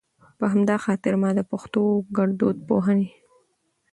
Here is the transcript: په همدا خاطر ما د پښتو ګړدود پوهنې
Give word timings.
په 0.37 0.45
همدا 0.53 0.75
خاطر 0.85 1.13
ما 1.21 1.29
د 1.37 1.41
پښتو 1.51 1.81
ګړدود 2.17 2.57
پوهنې 2.67 3.09